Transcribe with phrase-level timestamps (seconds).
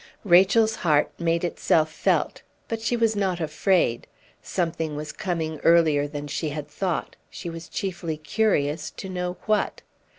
[0.25, 4.07] Rachel's heart made itself felt; but she was not afraid.
[4.41, 9.83] Something was coming earlier than she had thought; she was chiefly curious to know what.